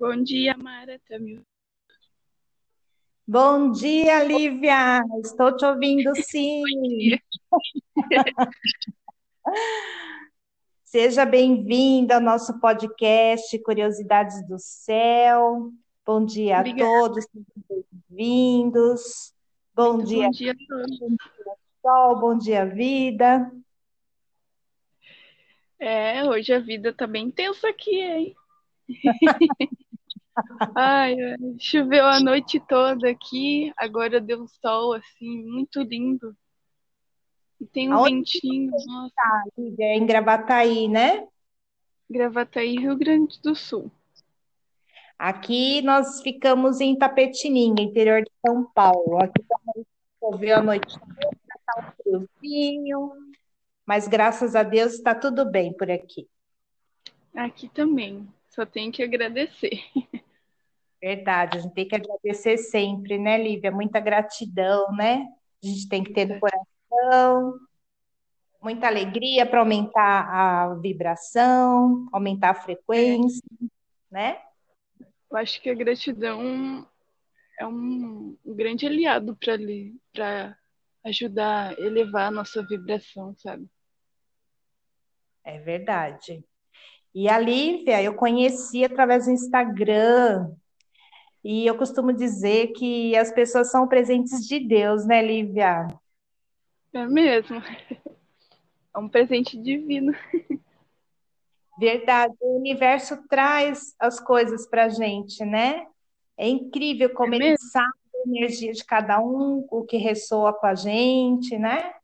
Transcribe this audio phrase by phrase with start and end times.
[0.00, 0.98] Bom dia, Mara.
[1.06, 1.44] Tá me...
[3.28, 5.02] Bom dia, Lívia.
[5.22, 6.62] Estou te ouvindo, sim.
[10.84, 15.70] Seja bem-vinda ao nosso podcast Curiosidades do Céu.
[16.06, 16.90] Bom dia a Obrigada.
[16.90, 19.34] todos, sejam bem-vindos.
[19.74, 20.98] Bom Muito dia, bom dia a todos.
[21.82, 23.52] sol, bom dia, vida.
[25.78, 28.34] É, hoje a vida tá bem tensa aqui, hein?
[30.74, 31.16] Ai,
[31.58, 36.36] choveu a noite toda aqui, agora deu um sol assim, muito lindo.
[37.60, 39.84] E tem um Aonde ventinho, nossa, Lívia?
[39.86, 41.26] É em Gravataí, né?
[42.08, 43.90] Gravataí, Rio Grande do Sul.
[45.18, 49.22] Aqui nós ficamos em Tapetininga, interior de São Paulo.
[49.22, 49.86] Aqui também
[50.18, 53.12] choveu a noite toda, tá um friozinho,
[53.84, 56.26] mas graças a Deus está tudo bem por aqui.
[57.34, 59.78] Aqui também, só tenho que agradecer.
[61.00, 63.70] Verdade, a gente tem que agradecer sempre, né, Lívia?
[63.70, 65.26] Muita gratidão, né?
[65.62, 67.58] A gente tem que ter no coração,
[68.62, 73.42] muita alegria para aumentar a vibração, aumentar a frequência,
[74.10, 74.42] né?
[75.30, 76.86] Eu acho que a gratidão
[77.58, 79.56] é um, um grande aliado para
[80.12, 80.56] para
[81.04, 83.66] ajudar a elevar a nossa vibração, sabe?
[85.44, 86.44] É verdade.
[87.14, 90.54] E a Lívia, eu conheci através do Instagram,
[91.42, 95.86] e eu costumo dizer que as pessoas são presentes de Deus, né, Lívia?
[96.92, 97.62] É mesmo.
[98.94, 100.12] É um presente divino.
[101.78, 105.86] Verdade, o universo traz as coisas para a gente, né?
[106.36, 107.68] É incrível como É ele mesmo?
[107.70, 111.94] sabe a energia de cada um, o que ressoa com a gente, né?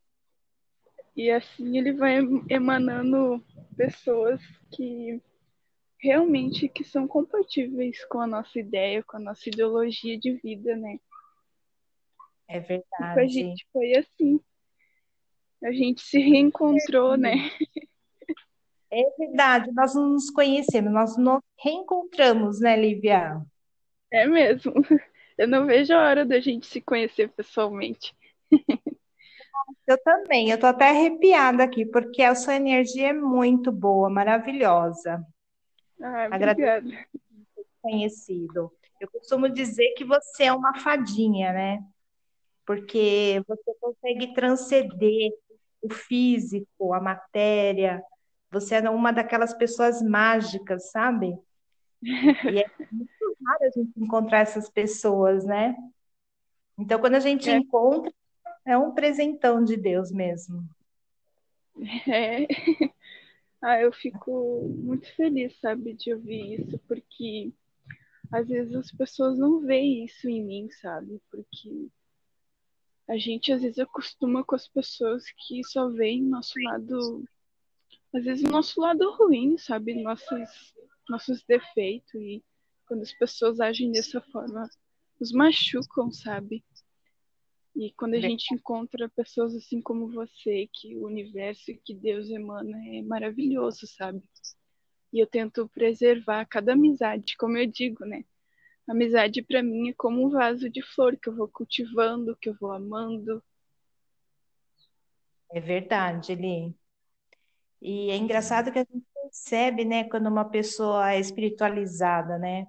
[1.14, 3.42] E assim ele vai emanando
[3.76, 4.40] pessoas
[4.70, 5.20] que
[5.98, 10.98] realmente que são compatíveis com a nossa ideia, com a nossa ideologia de vida, né?
[12.48, 13.32] É E com a verdade.
[13.32, 14.40] gente foi assim.
[15.62, 17.50] A gente se reencontrou, né?
[18.90, 23.42] É verdade, nós não nos conhecemos, nós nos reencontramos, né, Lívia?
[24.10, 24.72] É mesmo.
[25.36, 28.14] Eu não vejo a hora da gente se conhecer pessoalmente.
[29.86, 35.22] Eu também, eu tô até arrepiada aqui, porque a sua energia é muito boa, maravilhosa.
[36.02, 36.72] Ah, Agradeço
[37.82, 38.72] conhecido.
[39.00, 41.84] Eu costumo dizer que você é uma fadinha, né?
[42.66, 45.32] Porque você consegue transcender
[45.82, 48.02] o físico, a matéria.
[48.52, 51.34] Você é uma daquelas pessoas mágicas, sabe?
[52.48, 55.74] E é muito raro a gente encontrar essas pessoas, né?
[56.78, 58.12] Então, quando a gente É, encontra,
[58.66, 60.68] é um presentão de Deus mesmo.
[62.06, 62.46] é.
[63.62, 67.52] Ah, eu fico muito feliz, sabe, de ouvir isso, porque
[68.32, 71.20] às vezes as pessoas não veem isso em mim, sabe?
[71.30, 71.88] Porque
[73.08, 77.24] a gente às vezes acostuma com as pessoas que só veem nosso lado,
[78.14, 80.02] às vezes nosso lado ruim, sabe?
[80.02, 80.74] Nossos,
[81.08, 82.14] nossos defeitos.
[82.14, 82.44] E
[82.86, 84.68] quando as pessoas agem dessa forma,
[85.20, 86.64] nos machucam, sabe?
[87.76, 92.74] E quando a gente encontra pessoas assim como você, que o universo que Deus emana
[92.88, 94.22] é maravilhoso, sabe?
[95.12, 98.24] E eu tento preservar cada amizade, como eu digo, né?
[98.88, 102.56] Amizade para mim é como um vaso de flor que eu vou cultivando, que eu
[102.58, 103.44] vou amando.
[105.52, 106.74] É verdade, Eli.
[107.82, 112.66] E é engraçado que a gente percebe, né, quando uma pessoa é espiritualizada, né?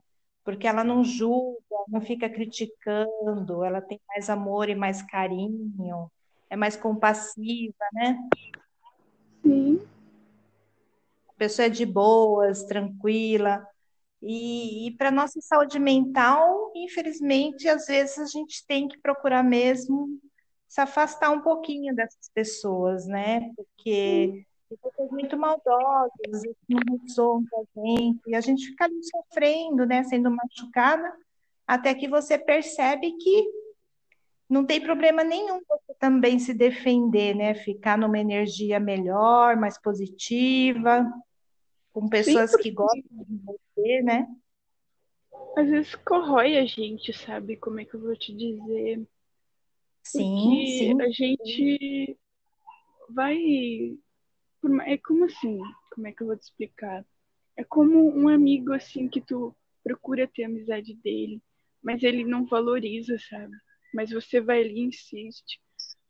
[0.47, 1.59] Porque ela não julga,
[1.89, 6.09] não fica criticando, ela tem mais amor e mais carinho,
[6.49, 8.17] é mais compassiva, né?
[9.43, 9.81] Sim,
[11.27, 13.67] A pessoa é de boas, tranquila.
[14.21, 20.17] E, e para nossa saúde mental, infelizmente, às vezes a gente tem que procurar mesmo
[20.65, 23.51] se afastar um pouquinho dessas pessoas, né?
[23.53, 24.56] Porque pessoas
[25.11, 29.85] muito maldosas, às vezes não ressoam com a gente, e a gente fica ali sofrendo,
[29.85, 30.03] né?
[30.03, 31.11] Sendo machucada,
[31.65, 33.45] até que você percebe que
[34.49, 37.53] não tem problema nenhum você também se defender, né?
[37.53, 41.05] Ficar numa energia melhor, mais positiva,
[41.91, 44.27] com sim, pessoas que porque gostam de você, né?
[45.57, 47.57] às vezes corrói a gente, sabe?
[47.57, 49.07] Como é que eu vou te dizer?
[50.03, 52.17] Sim, Porque sim, a gente
[53.09, 53.97] vai.
[54.85, 55.59] É como assim?
[55.93, 57.05] Como é que eu vou te explicar?
[57.55, 61.41] É como um amigo assim que tu procura ter amizade dele,
[61.81, 63.55] mas ele não valoriza, sabe?
[63.93, 65.59] Mas você vai ali e insiste.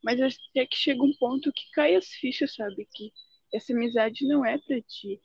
[0.02, 2.88] Mas até que chega um ponto que cai as fichas, sabe?
[2.92, 3.12] Que
[3.52, 5.20] essa amizade não é pra ti.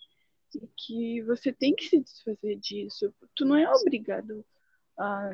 [0.56, 3.14] E que você tem que se desfazer disso.
[3.36, 4.46] Tu não é obrigado
[4.98, 5.32] a,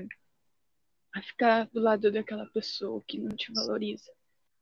[1.15, 4.11] a ficar do lado daquela pessoa que não te valoriza.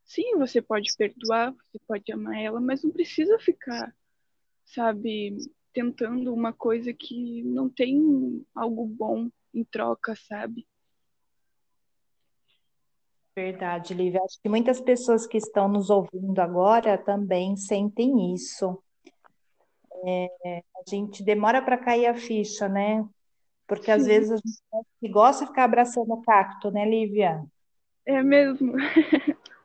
[0.08, 3.94] Sim, você pode perdoar, você pode amar ela, mas não precisa ficar,
[4.66, 5.38] sabe,
[5.74, 10.66] tentando uma coisa que não tem algo bom em troca, sabe?
[13.36, 14.22] Verdade, Lívia.
[14.24, 18.82] Acho que muitas pessoas que estão nos ouvindo agora também sentem isso.
[20.06, 20.28] É,
[20.76, 23.06] a gente demora para cair a ficha, né?
[23.68, 24.10] Porque às Sim.
[24.10, 27.44] vezes a gente gosta de ficar abraçando o cacto, né, Lívia?
[28.06, 28.74] É mesmo.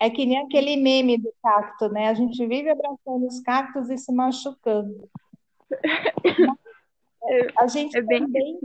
[0.00, 2.08] É que nem aquele meme do cacto, né?
[2.08, 5.08] A gente vive abraçando os cactos e se machucando.
[7.58, 8.58] A gente É bem também,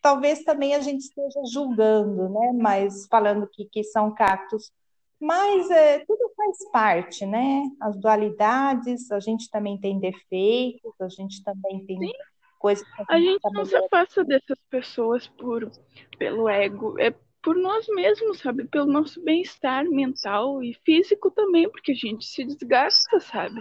[0.00, 2.52] talvez também a gente esteja julgando, né?
[2.54, 4.72] Mas falando que, que são cactos.
[5.20, 7.64] Mas é, tudo faz parte, né?
[7.78, 12.12] As dualidades, a gente também tem defeitos, a gente também tem Sim.
[12.58, 15.70] coisas que A gente tá não se afasta dessas pessoas por
[16.18, 18.64] pelo ego, é por nós mesmos, sabe?
[18.66, 23.60] Pelo nosso bem-estar mental e físico também, porque a gente se desgasta, sabe?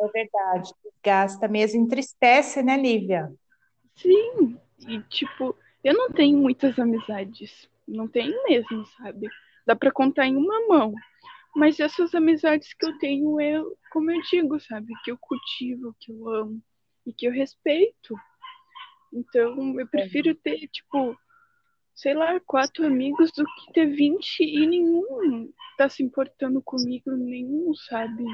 [0.00, 3.32] É verdade, desgasta mesmo, entristece, né, Lívia?
[3.96, 9.28] Sim, e tipo, eu não tenho muitas amizades, não tenho mesmo, sabe?
[9.66, 10.94] Dá pra contar em uma mão.
[11.56, 14.92] Mas essas amizades que eu tenho, eu, como eu digo, sabe?
[15.04, 16.62] Que eu cultivo, que eu amo
[17.04, 18.14] e que eu respeito.
[19.12, 21.18] Então, eu prefiro ter, tipo,
[21.98, 27.74] sei lá, quatro amigos do que ter 20 e nenhum tá se importando comigo, nenhum,
[27.74, 28.24] sabe?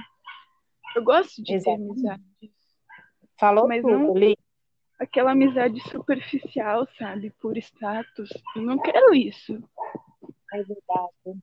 [0.94, 2.22] Eu gosto de ter amizades.
[3.40, 4.36] Falou Mas tudo, não- Lívia.
[5.00, 7.30] Aquela amizade superficial, sabe?
[7.40, 8.28] Por status.
[8.54, 9.54] Eu não quero isso.
[10.52, 11.42] É verdade.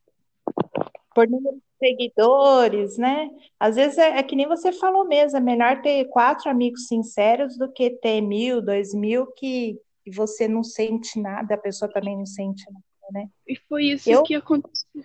[1.13, 3.29] Por número de seguidores, né?
[3.59, 7.57] Às vezes é, é que nem você falou mesmo, é melhor ter quatro amigos sinceros
[7.57, 12.18] do que ter mil, dois mil que, que você não sente nada, a pessoa também
[12.18, 13.30] não sente nada.
[13.48, 15.03] E foi isso Eu- que aconteceu,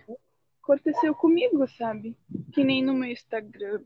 [0.63, 2.17] aconteceu comigo, sabe?
[2.53, 3.83] Que nem no meu Instagram.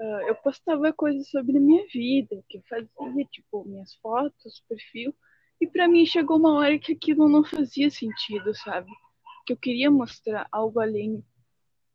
[0.00, 5.14] Ah, eu postava coisas sobre a minha vida, que eu fazia, tipo, minhas fotos, perfil.
[5.60, 8.90] E pra mim chegou uma hora que aquilo não fazia sentido, sabe?
[9.46, 11.24] Que eu queria mostrar algo além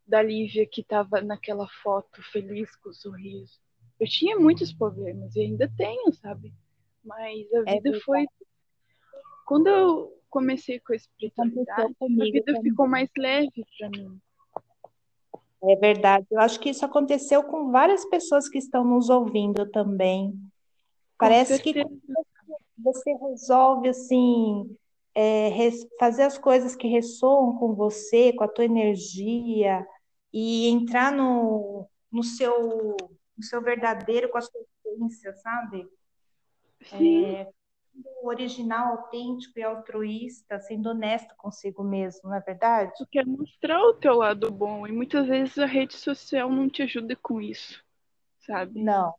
[0.07, 3.59] da Lívia que tava naquela foto feliz com o sorriso.
[3.99, 6.53] Eu tinha muitos problemas e ainda tenho, sabe?
[7.09, 8.03] Mas a É vida verdade.
[8.05, 8.25] foi.
[9.45, 12.61] Quando eu comecei com a espiritualidade, a vida também.
[12.61, 14.21] ficou mais leve pra mim.
[15.63, 16.27] É verdade.
[16.31, 20.39] Eu acho que isso aconteceu com várias pessoas que estão nos ouvindo também.
[21.17, 21.73] Parece que
[22.77, 24.77] você resolve assim
[25.13, 25.49] é,
[25.99, 29.85] fazer as coisas que ressoam com você, com a tua energia
[30.31, 32.95] e entrar no, no seu
[33.35, 35.87] no seu verdadeiro, com a sua essência, sabe?
[36.85, 37.51] Sim, É,
[38.23, 42.93] original, autêntico e altruísta, sendo honesto consigo mesmo, não é verdade?
[42.97, 46.83] tu quer mostrar o teu lado bom e muitas vezes a rede social não te
[46.83, 47.83] ajuda com isso,
[48.39, 48.73] sabe?
[48.73, 49.13] Não,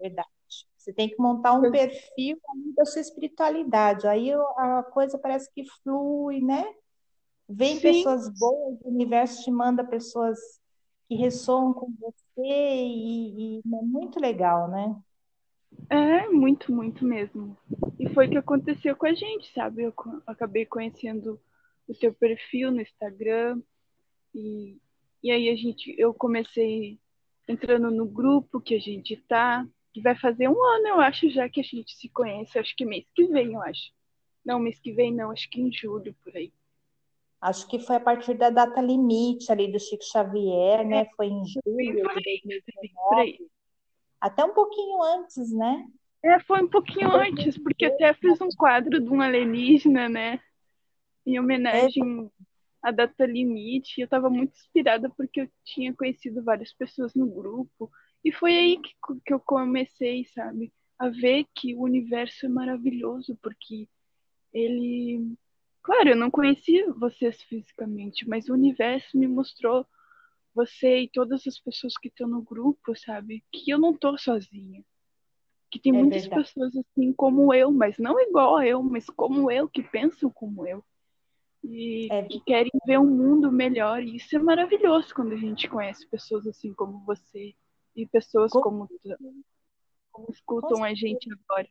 [0.00, 0.28] verdade.
[0.76, 2.38] Você tem que montar um perfil
[2.76, 4.06] da sua espiritualidade.
[4.06, 6.64] Aí a coisa parece que flui, né?
[7.48, 7.82] Vem Sim.
[7.82, 10.38] pessoas boas, o universo te manda pessoas
[11.08, 14.96] que ressoam com você e, e é muito legal, né?
[15.90, 17.56] É, muito, muito mesmo.
[17.98, 19.82] E foi o que aconteceu com a gente, sabe?
[19.82, 19.94] Eu
[20.26, 21.38] acabei conhecendo
[21.86, 23.60] o teu perfil no Instagram
[24.34, 24.78] e,
[25.22, 26.98] e aí a gente, eu comecei
[27.46, 31.48] entrando no grupo que a gente tá, que vai fazer um ano, eu acho, já
[31.48, 33.92] que a gente se conhece, acho que mês que vem, eu acho.
[34.44, 36.52] Não, mês que vem não, acho que em julho, por aí.
[37.40, 41.06] Acho que foi a partir da data limite ali do Chico Xavier, né?
[41.16, 43.38] Foi em julho por aí, bem 2019, por aí.
[44.22, 45.84] Até um pouquinho antes, né?
[46.24, 50.38] É, foi um pouquinho antes, porque até fiz um quadro de um alienígena, né?
[51.26, 52.30] Em homenagem
[52.80, 54.00] à data limite.
[54.00, 57.90] Eu estava muito inspirada porque eu tinha conhecido várias pessoas no grupo.
[58.24, 58.92] E foi aí que,
[59.26, 60.72] que eu comecei, sabe?
[60.96, 63.88] A ver que o universo é maravilhoso, porque
[64.54, 65.34] ele.
[65.82, 69.84] Claro, eu não conhecia vocês fisicamente, mas o universo me mostrou
[70.54, 73.44] você e todas as pessoas que estão no grupo, sabe?
[73.52, 74.84] Que eu não tô sozinha.
[75.70, 76.42] Que tem É muitas verdade.
[76.42, 80.66] pessoas assim como eu, mas não igual a eu, mas como eu, que pensam como
[80.66, 80.84] eu.
[81.64, 84.02] E É que querem ver um mundo melhor.
[84.02, 87.54] E isso é maravilhoso quando a gente conhece pessoas assim como você.
[87.96, 88.88] E pessoas Com- como,
[90.10, 91.68] como escutam a gente agora.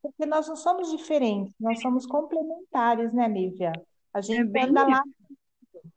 [0.00, 3.72] Porque nós não somos diferentes, nós somos complementares, né, Lívia?
[4.12, 5.02] A gente bem anda lá,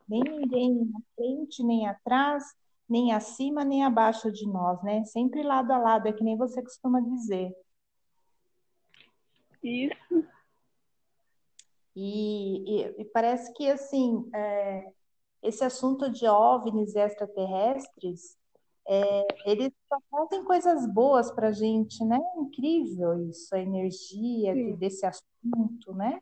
[0.08, 2.44] nem ninguém na frente, nem atrás,
[2.88, 5.04] nem acima nem abaixo de nós, né?
[5.06, 7.56] Sempre lado a lado, é que nem você costuma dizer.
[9.64, 10.26] Isso.
[11.96, 14.92] E, e, e parece que, assim, é,
[15.42, 18.38] esse assunto de OVNIs extraterrestres,
[18.88, 22.20] é, eles só fazem coisas boas para a gente, né?
[22.38, 26.22] Incrível isso, a energia de, desse assunto, né?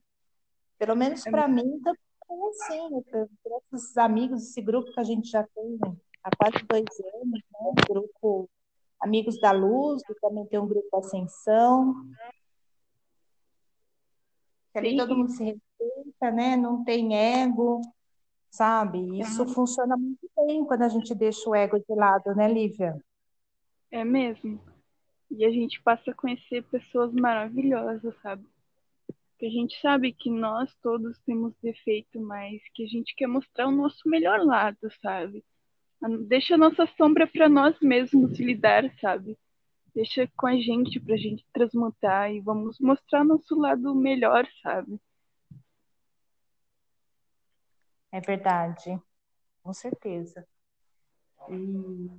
[0.77, 2.02] Pelo menos para é mim, também é
[2.49, 3.27] assim, para
[3.73, 5.79] esses amigos, esse grupo que a gente já tem
[6.23, 6.85] há quase dois
[7.21, 7.83] anos, né?
[7.89, 8.49] Grupo
[8.99, 11.93] Amigos da Luz, e também tem um grupo Ascensão.
[14.71, 16.55] Que ali todo mundo se respeita, né?
[16.55, 17.81] Não tem ego,
[18.49, 19.19] sabe?
[19.19, 22.97] Isso funciona muito bem quando a gente deixa o ego de lado, né, Lívia?
[23.91, 24.59] É mesmo.
[25.29, 28.45] E a gente passa a conhecer pessoas maravilhosas, sabe?
[29.43, 33.67] Que a gente sabe que nós todos temos defeito, mas que a gente quer mostrar
[33.67, 35.43] o nosso melhor lado, sabe?
[36.29, 39.37] Deixa a nossa sombra para nós mesmos lidar, sabe?
[39.93, 44.97] Deixa com a gente pra gente transmutar e vamos mostrar nosso lado melhor, sabe?
[48.13, 48.97] É verdade,
[49.61, 50.47] com certeza.
[51.49, 52.09] E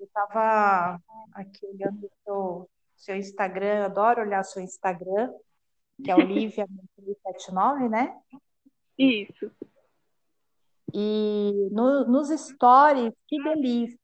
[0.00, 1.00] eu estava
[1.34, 5.32] aqui olhando o seu Instagram, adoro olhar seu Instagram,
[6.02, 8.18] que é Olivia 79, né?
[8.98, 9.50] Isso.
[10.92, 13.98] E no, nos stories, que delícia!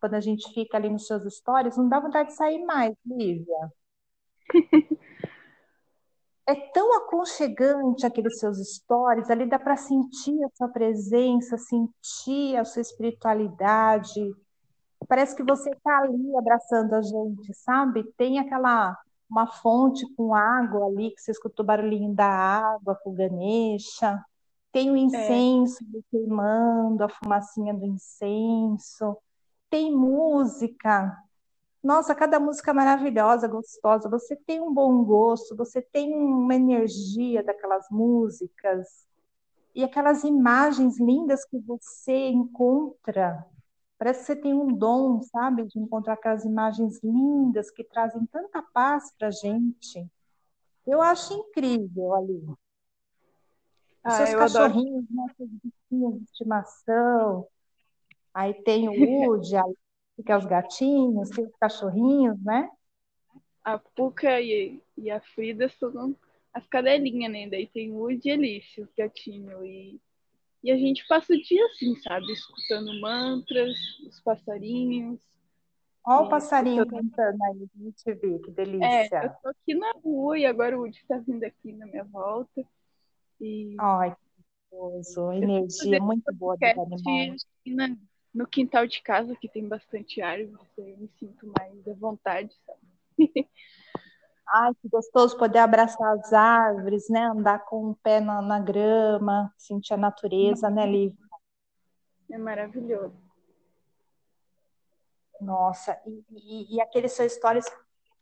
[0.00, 3.72] Quando a gente fica ali nos seus stories, não dá vontade de sair mais, Lívia.
[6.46, 12.64] é tão aconchegante aqueles seus stories, ali dá para sentir a sua presença, sentir a
[12.64, 14.34] sua espiritualidade.
[15.06, 18.04] Parece que você está ali abraçando a gente, sabe?
[18.16, 18.96] Tem aquela
[19.30, 24.22] uma fonte com água ali, que você escutou o barulhinho da água com Ganesha.
[24.72, 26.00] Tem o incenso é.
[26.10, 29.16] queimando, a fumacinha do incenso.
[29.70, 31.16] Tem música,
[31.82, 34.08] nossa, cada música maravilhosa, gostosa.
[34.08, 39.06] Você tem um bom gosto, você tem uma energia daquelas músicas
[39.74, 43.46] e aquelas imagens lindas que você encontra.
[43.98, 48.62] Parece que você tem um dom, sabe, de encontrar aquelas imagens lindas que trazem tanta
[48.62, 50.06] paz para gente.
[50.86, 52.44] Eu acho incrível ali.
[54.06, 55.26] Os seus ah, cachorrinhos, adoro.
[55.26, 57.48] né, seus bichinhos de estimação.
[58.32, 59.64] Aí tem o Woody, a
[60.24, 62.68] que é os gatinhos, tem os cachorrinhos, né?
[63.64, 66.16] A Puca e, e a Frida são
[66.52, 67.48] as cadelinhas, né?
[67.48, 69.62] Daí tem o Woody e Alice, os gatinhos.
[69.64, 70.00] E,
[70.62, 72.32] e a gente passa o dia assim, sabe?
[72.32, 75.20] Escutando mantras, os passarinhos.
[76.04, 77.10] Olha o passarinho escutando...
[77.10, 78.86] cantando aí, gente vê, que delícia.
[78.86, 82.04] É, eu tô aqui na rua e agora o Woody tá vindo aqui na minha
[82.04, 82.64] volta.
[83.40, 83.76] E...
[83.78, 84.28] Ai, que
[84.70, 85.32] gostoso.
[85.32, 87.46] Energia muito boa dos animais
[88.34, 92.80] no quintal de casa, que tem bastante árvores, eu me sinto mais à vontade, sabe?
[94.50, 97.26] Ai, que gostoso poder abraçar as árvores, né?
[97.26, 101.18] Andar com o pé na, na grama, sentir a natureza, né, Lívia?
[102.30, 103.14] É maravilhoso.
[105.40, 107.66] Nossa, e, e, e aquele seu stories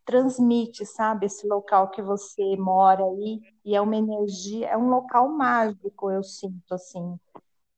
[0.04, 5.28] transmite, sabe, esse local que você mora aí, e é uma energia, é um local
[5.28, 7.18] mágico, eu sinto, assim.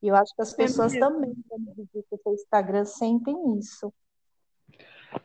[0.02, 3.92] E eu acho que as pessoas é também, quando visitam o Instagram, sentem isso.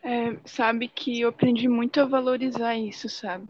[0.02, 3.48] É, sabe que eu aprendi muito a valorizar isso, sabe?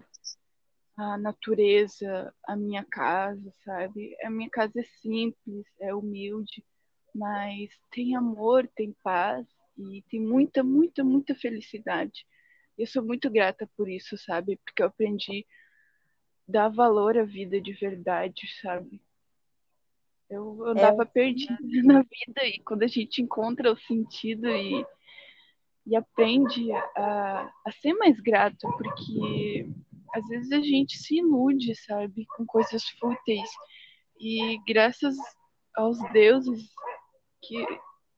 [0.97, 4.17] A natureza, a minha casa, sabe?
[4.25, 6.65] A minha casa é simples, é humilde,
[7.15, 12.27] mas tem amor, tem paz e tem muita, muita, muita felicidade.
[12.77, 14.59] Eu sou muito grata por isso, sabe?
[14.65, 15.47] Porque eu aprendi
[16.49, 19.01] a dar valor à vida de verdade, sabe?
[20.29, 21.07] Eu andava é.
[21.07, 24.85] perdida na vida e quando a gente encontra o sentido e,
[25.87, 29.69] e aprende a, a ser mais grato, porque
[30.15, 33.51] às vezes a gente se ilude, sabe, com coisas fúteis.
[34.19, 35.17] E graças
[35.77, 36.71] aos deuses
[37.43, 37.67] que,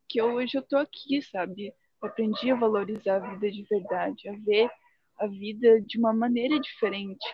[0.09, 1.75] que hoje eu tô aqui, sabe?
[2.03, 4.71] Eu aprendi a valorizar a vida de verdade, a ver
[5.19, 7.27] a vida de uma maneira diferente.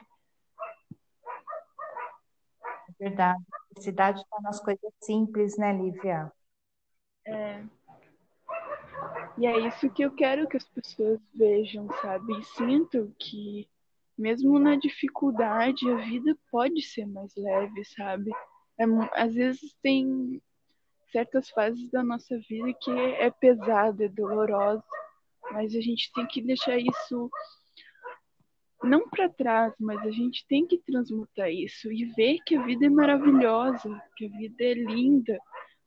[2.88, 6.32] É verdade felicidade está nas coisas simples, né, Lívia?
[7.26, 7.64] É.
[9.38, 12.38] E é isso que eu quero que as pessoas vejam, sabe?
[12.38, 13.68] E sinto que,
[14.16, 18.30] mesmo na dificuldade, a vida pode ser mais leve, sabe?
[18.78, 20.40] É, às vezes tem
[21.10, 24.84] certas fases da nossa vida que é pesada, é dolorosa,
[25.50, 27.30] mas a gente tem que deixar isso
[28.82, 32.86] não para trás, mas a gente tem que transmutar isso e ver que a vida
[32.86, 35.38] é maravilhosa, que a vida é linda,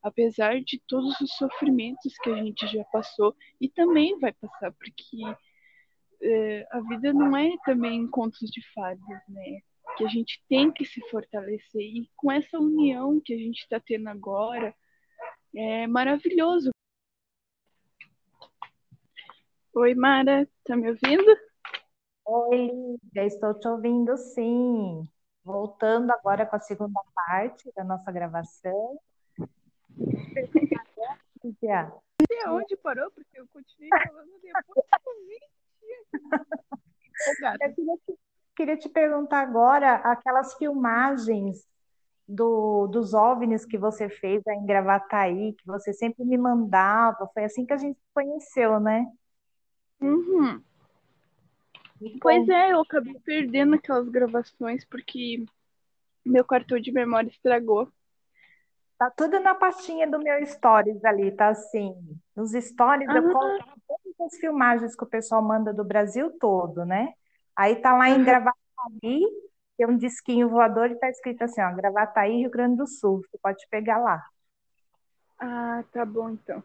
[0.05, 5.17] apesar de todos os sofrimentos que a gente já passou e também vai passar, porque
[6.21, 9.61] é, a vida não é também contos de fadas, né?
[9.97, 13.79] Que a gente tem que se fortalecer e com essa união que a gente está
[13.79, 14.75] tendo agora
[15.55, 16.69] é maravilhoso.
[19.73, 21.35] Oi, Mara, tá me ouvindo?
[22.25, 22.69] Oi,
[23.15, 25.03] já estou te ouvindo, sim.
[25.43, 28.99] Voltando agora com a segunda parte da nossa gravação.
[31.41, 31.91] Cíntia.
[32.45, 35.09] Não onde parou, porque eu continuei falando depois que
[37.27, 38.19] eu queria te,
[38.55, 41.67] queria te perguntar agora, aquelas filmagens
[42.27, 47.65] do, dos OVNIs que você fez em Gravataí, que você sempre me mandava, foi assim
[47.65, 49.05] que a gente se conheceu, né?
[50.01, 50.61] Uhum.
[52.19, 55.45] Pois é, eu acabei perdendo aquelas gravações porque
[56.25, 57.89] meu cartão de memória estragou.
[58.97, 61.93] Tá tudo na pastinha do meu stories ali, tá assim.
[62.35, 63.75] Nos stories eu coloco ah.
[63.87, 67.13] todas as filmagens que o pessoal manda do Brasil todo, né?
[67.55, 69.21] Aí tá lá em Gravataí,
[69.77, 73.21] tem um disquinho voador e tá escrito assim, ó, Gravataí, Rio Grande do Sul.
[73.21, 74.23] Você pode pegar lá.
[75.39, 76.63] Ah, tá bom então.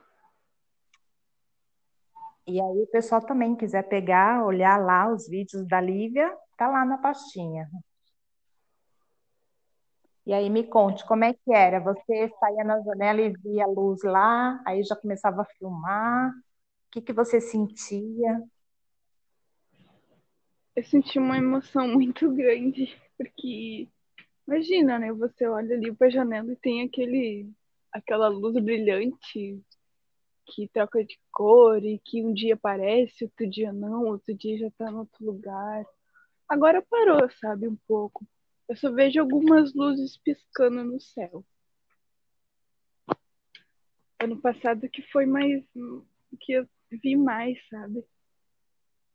[2.46, 6.84] E aí o pessoal também quiser pegar, olhar lá os vídeos da Lívia, tá lá
[6.84, 7.68] na pastinha.
[10.30, 11.80] E aí me conte, como é que era?
[11.80, 16.30] Você saía na janela e via a luz lá, aí já começava a filmar.
[16.30, 18.40] O que que você sentia?
[20.76, 23.88] Eu senti uma emoção muito grande, porque
[24.46, 25.12] imagina, né?
[25.14, 27.50] Você olha ali para a janela e tem aquele
[27.92, 29.60] aquela luz brilhante
[30.46, 34.70] que troca de cor e que um dia aparece, outro dia não, outro dia já
[34.78, 35.84] tá em outro lugar.
[36.49, 38.25] Agora parou, sabe, um pouco.
[38.71, 41.45] Eu só vejo algumas luzes piscando no céu.
[44.17, 45.65] Ano passado que foi mais
[46.39, 48.05] que eu vi mais, sabe?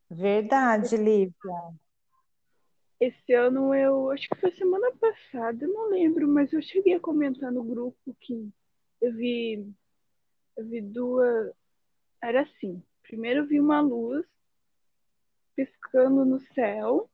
[0.10, 1.34] Verdade, Lívia.
[3.00, 7.00] Esse ano eu acho que foi semana passada, eu não lembro, mas eu cheguei a
[7.00, 8.52] comentar no grupo que
[9.00, 9.74] eu vi
[10.58, 11.54] eu vi duas
[12.22, 12.84] era assim.
[13.04, 14.26] Primeiro eu vi uma luz
[15.56, 17.10] piscando no céu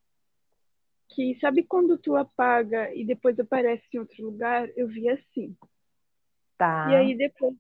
[1.14, 4.70] que sabe quando tu apaga e depois aparece em outro lugar?
[4.76, 5.56] Eu vi assim.
[6.58, 6.88] Tá.
[6.92, 7.56] E aí depois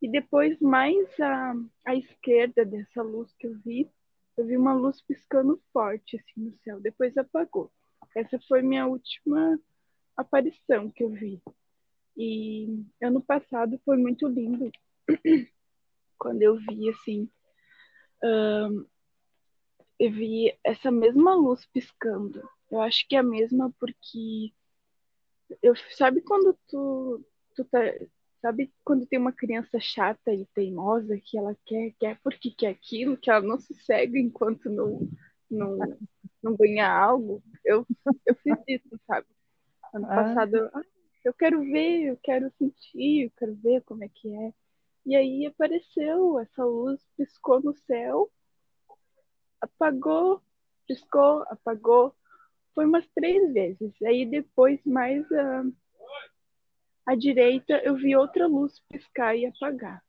[0.00, 1.54] e depois mais à,
[1.86, 3.88] à esquerda dessa luz que eu vi,
[4.36, 7.70] eu vi uma luz piscando forte assim no céu, depois apagou.
[8.16, 9.60] Essa foi minha última
[10.16, 11.40] aparição que eu vi.
[12.16, 14.70] E ano passado foi muito lindo
[16.18, 17.30] quando eu vi assim,
[18.24, 18.84] um,
[19.98, 22.42] eu vi essa mesma luz piscando.
[22.72, 24.50] Eu acho que é a mesma porque
[25.62, 27.22] eu sabe quando tu,
[27.54, 27.80] tu tá,
[28.40, 33.18] sabe quando tem uma criança chata e teimosa que ela quer, quer porque quer aquilo,
[33.18, 35.06] que ela não se cega enquanto não
[35.50, 35.78] não,
[36.42, 37.42] não ganha algo.
[37.62, 37.86] Eu
[38.24, 39.26] eu fiz isso, sabe?
[39.92, 40.14] Ano ah.
[40.14, 40.82] passado ah,
[41.26, 44.54] eu quero ver, eu quero sentir, eu quero ver como é que é.
[45.04, 48.32] E aí apareceu essa luz, piscou no céu,
[49.60, 50.40] apagou,
[50.86, 52.16] piscou, apagou
[52.74, 53.92] foi umas três vezes.
[54.02, 55.64] Aí depois, mais a,
[57.06, 60.02] à direita, eu vi outra luz piscar e apagar.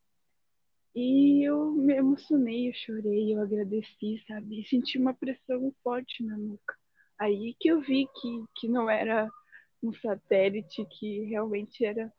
[0.96, 4.62] E eu me emocionei, eu chorei, eu agradeci, sabe?
[4.62, 6.76] E senti uma pressão forte na nuca.
[7.18, 9.28] Aí que eu vi que, que não era
[9.82, 12.14] um satélite, que realmente era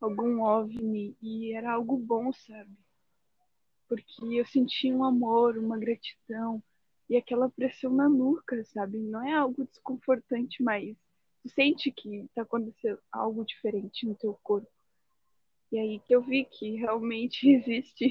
[0.00, 2.70] algum OVNI e era algo bom, sabe?
[3.88, 6.62] Porque eu senti um amor, uma gratidão,
[7.10, 8.96] e aquela pressão na nuca, sabe?
[8.98, 10.96] Não é algo desconfortante, mas
[11.42, 14.70] tu sente que tá acontecendo algo diferente no teu corpo.
[15.72, 18.08] E aí que eu vi que realmente existe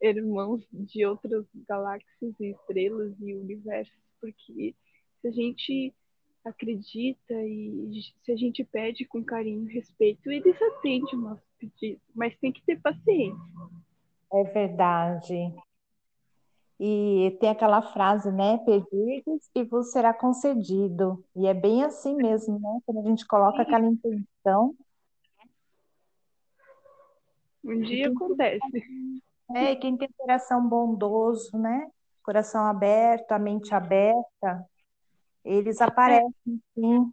[0.00, 4.74] irmãos de outras galáxias e estrelas e universos, porque
[5.20, 5.94] se a gente
[6.42, 12.00] acredita e se a gente pede com carinho e respeito, eles atendem o nosso pedido,
[12.14, 13.36] mas tem que ter paciência.
[14.32, 15.54] É verdade.
[16.78, 18.58] E tem aquela frase, né?
[18.58, 21.24] Pedirdes e vos será concedido.
[21.34, 22.80] E é bem assim mesmo, né?
[22.84, 24.74] Quando a gente coloca aquela intenção.
[27.64, 28.60] Um dia acontece.
[29.54, 31.88] É, e quem tem coração bondoso, né?
[32.22, 34.68] Coração aberto, a mente aberta,
[35.44, 37.12] eles aparecem, sim.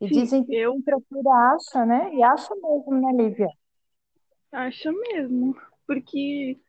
[0.00, 0.80] E sim, dizem que eu...
[0.82, 2.14] procura acha, né?
[2.14, 3.48] E acha mesmo, né, Lívia?
[4.52, 5.56] Acha mesmo.
[5.86, 6.60] Porque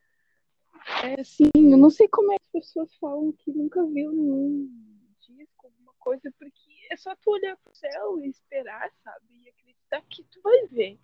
[1.04, 4.68] é assim, eu não sei como é que as pessoas falam que nunca viu nenhum
[5.20, 9.26] disco, alguma coisa, porque é só tu olhar pro céu e esperar, sabe?
[9.30, 10.98] E acreditar daqui tu vai ver.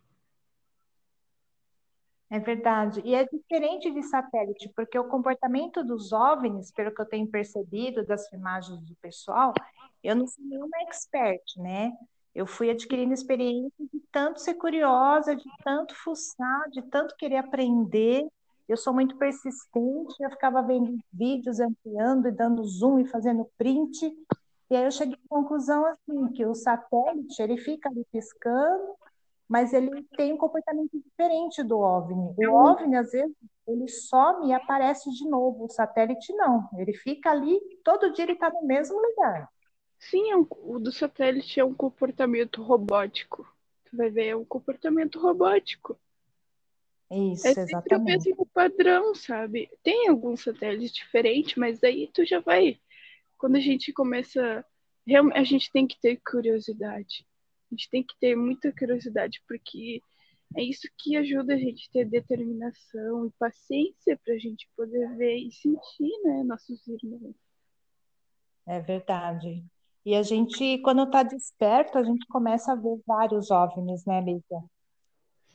[2.28, 3.00] É verdade.
[3.04, 8.04] E é diferente de satélite, porque o comportamento dos OVNIs, pelo que eu tenho percebido
[8.04, 9.52] das filmagens do pessoal,
[10.02, 11.92] eu não sou nenhuma expert, né?
[12.34, 18.26] Eu fui adquirindo experiência de tanto ser curiosa, de tanto fuçar, de tanto querer aprender.
[18.68, 24.12] Eu sou muito persistente, eu ficava vendo vídeos, ampliando e dando zoom e fazendo print.
[24.68, 28.94] E aí eu cheguei à conclusão assim, que o satélite, ele fica ali piscando,
[29.48, 32.34] mas ele tem um comportamento diferente do OVNI.
[32.48, 35.66] O OVNI, às vezes, ele some e aparece de novo.
[35.66, 36.68] O satélite, não.
[36.76, 39.48] Ele fica ali, todo dia ele está no mesmo lugar.
[39.98, 43.46] Sim, é um, o do satélite é um comportamento robótico.
[43.84, 45.96] Tu vai ver, é um comportamento robótico.
[47.10, 48.00] Isso, é sempre exatamente.
[48.00, 49.70] o mesmo padrão, sabe?
[49.82, 52.78] Tem alguns satélites diferentes, mas aí tu já vai.
[53.38, 54.64] Quando a gente começa.
[55.34, 57.24] A gente tem que ter curiosidade.
[57.70, 60.00] A gente tem que ter muita curiosidade, porque
[60.56, 65.16] é isso que ajuda a gente a ter determinação e paciência para a gente poder
[65.16, 67.36] ver e sentir, né, nossos irmãos.
[68.66, 69.64] É verdade.
[70.04, 74.64] E a gente, quando está desperto, a gente começa a ver vários OVNIs, né, Lídia?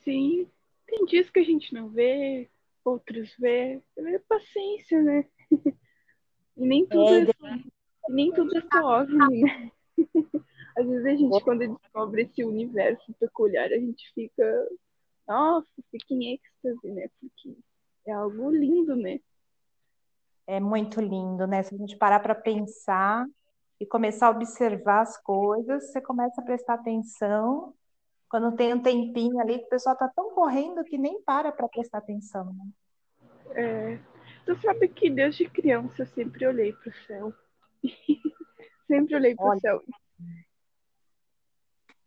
[0.04, 0.46] Sim,
[0.92, 2.50] tem dias que a gente não vê,
[2.84, 3.82] outros vê.
[3.96, 5.24] É paciência, né?
[6.54, 7.62] E nem tudo é, é,
[8.10, 9.70] nem tudo é só OVNI, né?
[10.76, 14.68] Às vezes a gente, quando descobre esse universo peculiar, a gente fica,
[15.26, 17.08] nossa, fica em êxtase, né?
[17.20, 17.56] Porque
[18.06, 19.18] é algo lindo, né?
[20.46, 21.62] É muito lindo, né?
[21.62, 23.26] Se a gente parar para pensar
[23.80, 27.74] e começar a observar as coisas, você começa a prestar atenção.
[28.32, 31.98] Quando tem um tempinho ali, o pessoal tá tão correndo que nem para para prestar
[31.98, 32.64] atenção, né?
[33.54, 33.98] É.
[34.46, 37.34] Tu sabe que desde criança eu sempre olhei para o céu.
[38.88, 39.82] sempre olhei para o céu.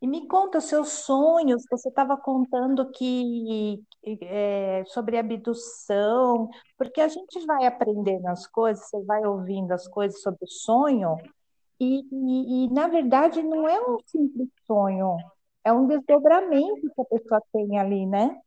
[0.02, 1.64] E me conta os seus sonhos.
[1.70, 3.84] Você estava contando que
[4.24, 10.20] é, sobre abdução, porque a gente vai aprendendo as coisas, você vai ouvindo as coisas
[10.24, 11.18] sobre o sonho,
[11.80, 15.18] e, e, e na verdade não é um simples sonho,
[15.66, 18.40] é um desdobramento que a pessoa tem ali, né?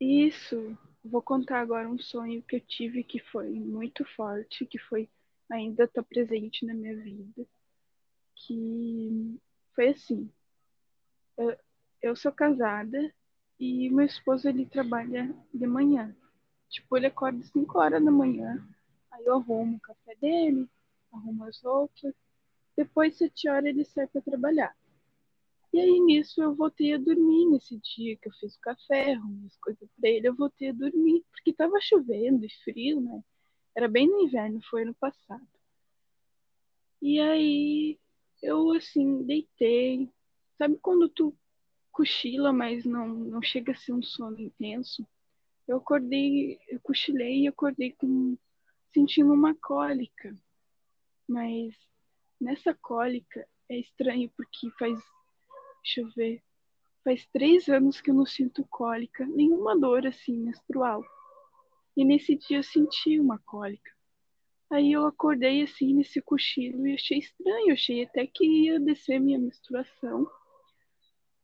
[0.00, 0.78] Isso.
[1.04, 5.08] Vou contar agora um sonho que eu tive que foi muito forte, que foi
[5.50, 7.44] ainda está presente na minha vida,
[8.36, 9.38] que
[9.74, 10.30] foi assim
[12.02, 13.12] eu, sou casada
[13.58, 16.14] e meu esposo ele trabalha de manhã.
[16.68, 18.64] Tipo, ele acorda 5 horas da manhã,
[19.10, 20.68] aí eu arrumo o café dele,
[21.12, 22.14] arrumo as roupas.
[22.76, 24.74] Depois, 7 horas, ele sai para trabalhar.
[25.72, 29.46] E aí, nisso, eu voltei a dormir nesse dia que eu fiz o café, arrumei
[29.46, 33.22] as coisas para ele, eu voltei a dormir, porque tava chovendo e frio, né?
[33.76, 35.46] Era bem no inverno, foi ano passado.
[37.00, 37.98] E aí,
[38.42, 40.10] eu, assim, deitei,
[40.60, 41.34] Sabe quando tu
[41.90, 45.08] cochila, mas não, não chega a ser um sono intenso?
[45.66, 48.36] Eu acordei, eu cochilei e acordei com
[48.92, 50.36] sentindo uma cólica.
[51.26, 51.74] Mas
[52.38, 55.02] nessa cólica é estranho porque faz,
[55.82, 56.42] deixa eu ver,
[57.04, 61.04] faz três anos que eu não sinto cólica, nenhuma dor assim menstrual.
[61.96, 63.90] E nesse dia eu senti uma cólica.
[64.70, 69.38] Aí eu acordei assim nesse cochilo e achei estranho, achei até que ia descer minha
[69.38, 70.30] menstruação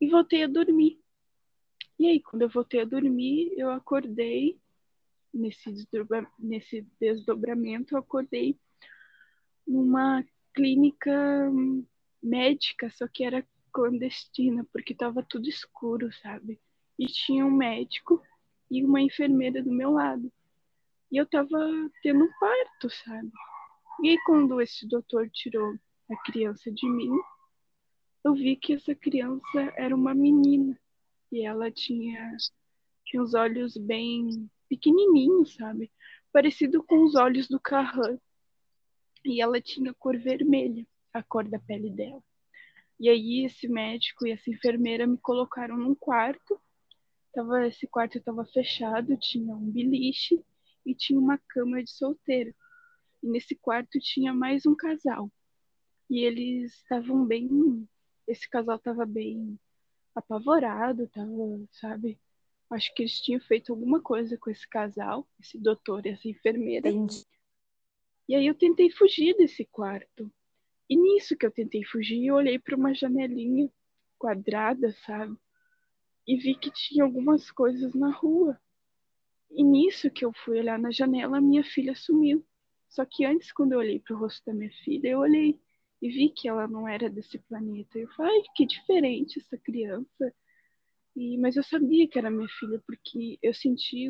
[0.01, 1.01] e voltei a dormir.
[1.99, 4.61] E aí, quando eu voltei a dormir, eu acordei
[5.33, 8.59] nesse, desdobra, nesse desdobramento, eu acordei
[9.67, 11.51] numa clínica
[12.23, 16.59] médica, só que era clandestina, porque estava tudo escuro, sabe?
[16.99, 18.23] E tinha um médico
[18.71, 20.33] e uma enfermeira do meu lado.
[21.13, 21.59] E eu estava
[22.03, 23.31] tendo um parto, sabe?
[24.03, 25.75] E aí, quando esse doutor tirou
[26.11, 27.13] a criança de mim,
[28.25, 30.79] eu vi que essa criança era uma menina
[31.31, 32.35] e ela tinha,
[33.05, 35.93] tinha os olhos bem pequenininhos, sabe?
[36.33, 38.19] Parecido com os olhos do Carran.
[39.23, 42.23] E ela tinha cor vermelha, a cor da pele dela.
[42.99, 46.61] E aí esse médico e essa enfermeira me colocaram num quarto.
[47.33, 50.43] Tava, esse quarto estava fechado, tinha um beliche
[50.85, 52.55] e tinha uma cama de solteiro.
[53.23, 55.31] E nesse quarto tinha mais um casal.
[56.09, 57.87] E eles estavam bem
[58.27, 59.59] esse casal tava bem
[60.15, 62.19] apavorado, tava, sabe?
[62.71, 66.89] Acho que eles tinham feito alguma coisa com esse casal, esse doutor e essa enfermeira.
[66.89, 67.25] Entendi.
[68.29, 70.33] E aí eu tentei fugir desse quarto.
[70.89, 73.69] E nisso que eu tentei fugir, eu olhei para uma janelinha
[74.19, 75.37] quadrada, sabe?
[76.27, 78.59] E vi que tinha algumas coisas na rua.
[79.51, 82.45] E nisso que eu fui olhar na janela, minha filha sumiu.
[82.89, 85.59] Só que antes, quando eu olhei para o rosto da minha filha, eu olhei
[86.01, 87.99] e vi que ela não era desse planeta.
[87.99, 90.35] Eu falei, que diferente essa criança.
[91.15, 94.09] E, mas eu sabia que era minha filha, porque eu senti,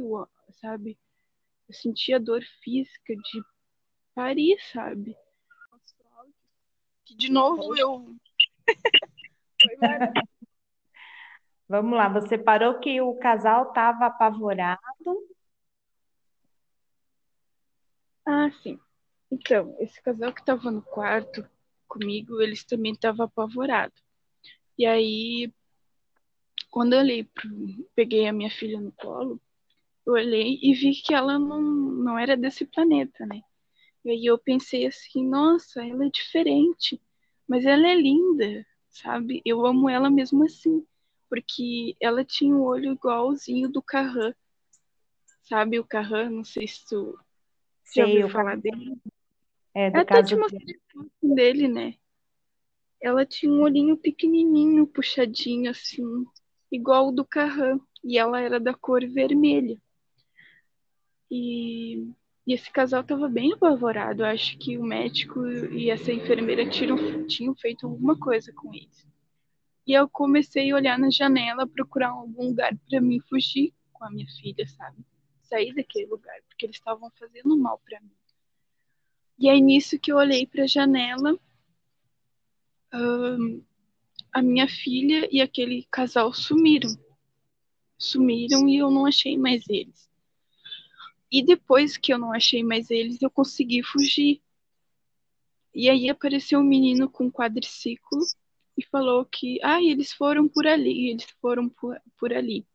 [0.60, 0.98] sabe?
[1.68, 3.42] Eu senti a dor física de
[4.14, 5.16] parir, sabe?
[7.06, 8.16] Que de novo eu.
[11.68, 14.80] Vamos lá, você parou que o casal estava apavorado.
[18.24, 18.78] Ah, sim.
[19.30, 21.48] Então, esse casal que estava no quarto
[21.88, 24.00] comigo, eles também estavam apavorados.
[24.78, 25.52] E aí,
[26.70, 27.48] quando eu olhei pro,
[27.94, 29.40] peguei a minha filha no colo,
[30.06, 33.42] eu olhei e vi que ela não, não era desse planeta, né?
[34.06, 37.02] E aí eu pensei assim, nossa, ela é diferente,
[37.48, 39.42] mas ela é linda, sabe?
[39.44, 40.86] Eu amo ela mesmo assim,
[41.28, 44.32] porque ela tinha um olho igualzinho do Carran,
[45.42, 45.80] sabe?
[45.80, 47.18] O Carran, não sei se tu
[47.92, 48.96] já ouviu falar dele.
[49.74, 51.94] É, do Até caso te mostrei foto dele, né?
[53.02, 56.24] Ela tinha um olhinho pequenininho, puxadinho assim,
[56.70, 59.76] igual o do Carran, e ela era da cor vermelha.
[61.28, 62.08] E,
[62.46, 64.22] e esse casal estava bem apavorado.
[64.22, 69.04] Eu acho que o médico e essa enfermeira tinham, tinham feito alguma coisa com eles.
[69.84, 74.10] E eu comecei a olhar na janela, procurar algum lugar para mim fugir com a
[74.10, 74.98] minha filha, sabe?
[75.42, 78.10] Sair daquele lugar, porque eles estavam fazendo mal para mim.
[79.38, 81.38] E aí nisso que eu olhei para a janela,
[82.94, 83.62] hum,
[84.32, 86.96] a minha filha e aquele casal sumiram.
[87.98, 90.05] Sumiram e eu não achei mais eles.
[91.30, 94.42] E depois que eu não achei mais eles, eu consegui fugir.
[95.74, 98.20] E aí apareceu um menino com um quadriciclo
[98.76, 102.66] e falou que, ah, eles foram por ali, eles foram por, por ali.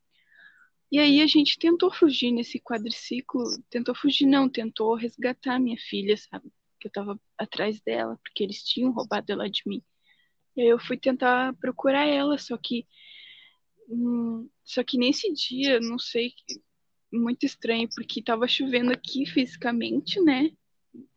[0.92, 6.18] E aí a gente tentou fugir nesse quadriciclo, tentou fugir não, tentou resgatar minha filha,
[6.18, 6.52] sabe?
[6.80, 9.82] Que eu tava atrás dela, porque eles tinham roubado ela de mim.
[10.56, 12.86] E aí eu fui tentar procurar ela, só que
[13.90, 16.34] hum, só que nesse dia, não sei,
[17.12, 20.52] muito estranho, porque tava chovendo aqui fisicamente, né?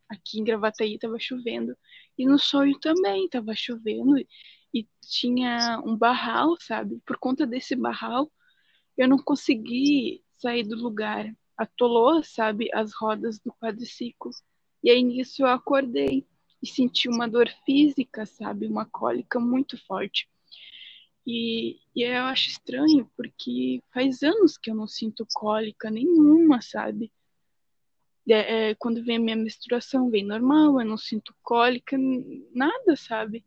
[0.09, 1.77] Aqui em Gravataí tava chovendo.
[2.19, 4.17] E no sonho também tava chovendo.
[4.73, 7.01] E tinha um barral, sabe?
[7.07, 8.31] Por conta desse barral,
[8.97, 11.33] eu não consegui sair do lugar.
[11.57, 14.31] Atolou, sabe, as rodas do quadriciclo.
[14.83, 16.27] E aí nisso eu acordei
[16.63, 18.67] e senti uma dor física, sabe?
[18.67, 20.29] Uma cólica muito forte.
[21.27, 27.11] E, e eu acho estranho, porque faz anos que eu não sinto cólica nenhuma, sabe?
[28.29, 31.97] É, é, quando vem a minha menstruação, vem normal, eu não sinto cólica,
[32.55, 33.45] nada, sabe?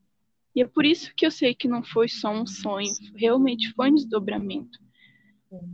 [0.55, 3.91] E é por isso que eu sei que não foi só um sonho, realmente foi
[3.91, 4.79] um desdobramento.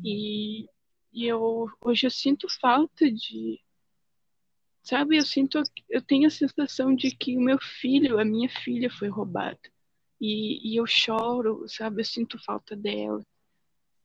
[0.04, 0.66] E,
[1.12, 3.60] e eu, hoje eu sinto falta de.
[4.82, 5.62] Sabe, eu sinto.
[5.90, 9.60] Eu tenho a sensação de que o meu filho, a minha filha, foi roubada.
[10.26, 12.00] E, e eu choro, sabe?
[12.00, 13.22] Eu sinto falta dela.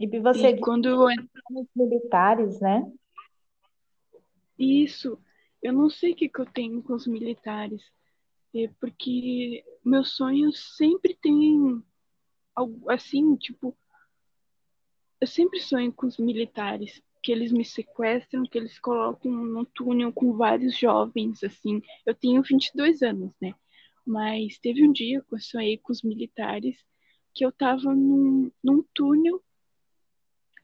[0.01, 1.07] E você E quando eu
[1.49, 2.93] nos militares, né?
[4.59, 5.17] Isso,
[5.63, 7.85] eu não sei o que, que eu tenho com os militares,
[8.53, 11.81] é porque meus sonhos sempre têm
[12.53, 13.79] algo assim, tipo,
[15.21, 20.13] eu sempre sonho com os militares, que eles me sequestram, que eles colocam num túnel
[20.13, 21.81] com vários jovens, assim.
[22.05, 23.55] Eu tenho 22 anos, né?
[24.09, 26.83] Mas teve um dia que eu sonhei com os militares,
[27.35, 29.45] que eu tava num, num túnel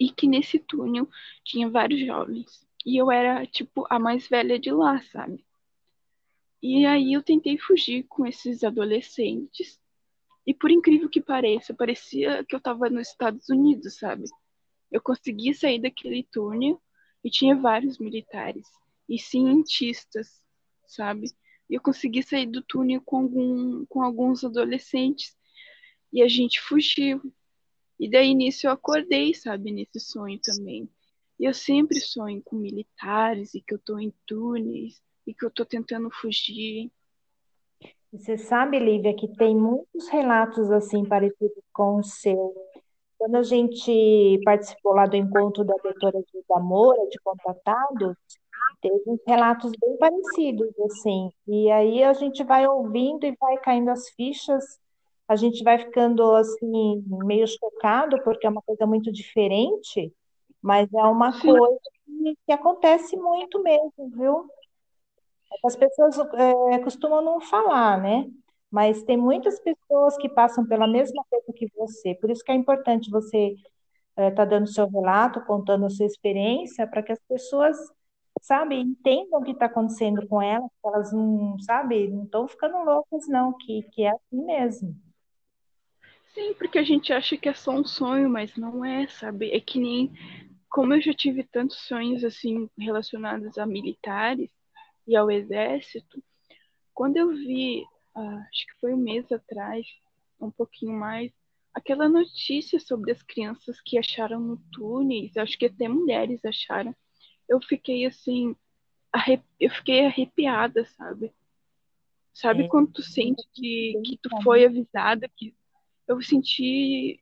[0.00, 1.06] e que nesse túnel
[1.44, 2.66] tinha vários jovens.
[2.86, 5.44] E eu era, tipo, a mais velha de lá, sabe?
[6.62, 9.78] E aí eu tentei fugir com esses adolescentes.
[10.46, 14.24] E por incrível que pareça, parecia que eu tava nos Estados Unidos, sabe?
[14.90, 16.80] Eu consegui sair daquele túnel
[17.22, 18.66] e tinha vários militares
[19.06, 20.42] e cientistas,
[20.86, 21.26] sabe?
[21.68, 25.36] Eu consegui sair do túnel com, algum, com alguns adolescentes
[26.12, 27.20] e a gente fugiu.
[27.98, 30.88] E daí nisso eu acordei, sabe, nesse sonho também.
[31.38, 35.50] E eu sempre sonho com militares e que eu tô em túneis e que eu
[35.50, 36.90] tô tentando fugir.
[38.12, 42.54] Você sabe, Lívia, que tem muitos relatos assim parecidos com o seu.
[43.18, 48.16] Quando a gente participou lá do encontro da doutora Gilda Moura, de Contratados,
[48.80, 51.30] teve uns relatos bem parecidos, assim.
[51.46, 54.64] E aí a gente vai ouvindo e vai caindo as fichas,
[55.26, 60.12] a gente vai ficando, assim, meio chocado, porque é uma coisa muito diferente,
[60.60, 61.52] mas é uma Sim.
[61.52, 64.46] coisa que, que acontece muito mesmo, viu?
[65.64, 68.30] As pessoas é, costumam não falar, né?
[68.70, 72.14] Mas tem muitas pessoas que passam pela mesma coisa que você.
[72.16, 73.54] Por isso que é importante você
[74.16, 77.76] estar dando seu relato, contando a sua experiência, para que as pessoas,
[78.44, 82.76] sabe, entendam o que está acontecendo com elas, que elas não, sabe, não estão ficando
[82.84, 84.94] loucas, não, que, que é assim mesmo.
[86.34, 89.50] Sim, porque a gente acha que é só um sonho, mas não é, sabe?
[89.50, 90.12] É que nem
[90.68, 94.50] como eu já tive tantos sonhos assim relacionados a militares
[95.06, 96.22] e ao exército,
[96.92, 97.82] quando eu vi,
[98.14, 99.86] ah, acho que foi um mês atrás,
[100.38, 101.32] um pouquinho mais,
[101.72, 106.94] aquela notícia sobre as crianças que acharam no túneis, acho que até mulheres acharam,
[107.48, 108.56] eu fiquei assim,
[109.60, 111.32] eu fiquei arrepiada, sabe?
[112.32, 112.68] Sabe é.
[112.68, 115.54] quando tu sente que, que tu foi avisada, que
[116.06, 117.20] eu senti,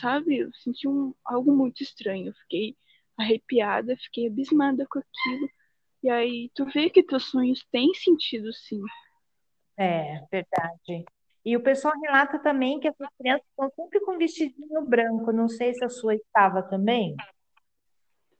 [0.00, 2.28] sabe, eu senti um, algo muito estranho.
[2.28, 2.76] Eu fiquei
[3.16, 5.50] arrepiada, fiquei abismada com aquilo.
[6.02, 8.82] E aí tu vê que teus sonhos têm sentido, sim.
[9.76, 11.04] É, verdade.
[11.44, 15.32] E o pessoal relata também que essas crianças estão sempre com vestidinho branco.
[15.32, 17.16] Não sei se a sua estava também.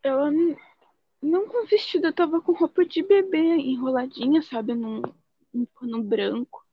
[0.03, 0.31] Ela
[1.23, 5.03] não com vestido, eu tava com roupa de bebê enroladinha, sabe, num,
[5.53, 6.65] num pano branco.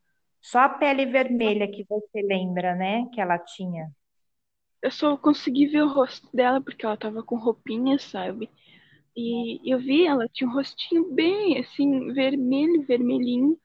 [0.42, 3.08] Só a pele vermelha que você lembra, né?
[3.14, 3.92] Que ela tinha.
[4.82, 8.50] Eu só consegui ver o rosto dela porque ela tava com roupinha, sabe?
[9.16, 13.60] E eu vi ela tinha um rostinho bem assim, vermelho, vermelhinho.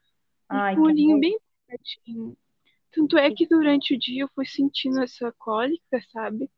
[0.48, 2.36] Ai, um olhinho bem pertinho.
[2.92, 6.50] Tanto é que durante o dia eu fui sentindo essa cólica, sabe?